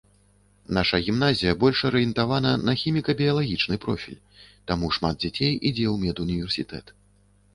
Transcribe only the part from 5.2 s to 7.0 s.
дзяцей ідзе у медуніверсітэт.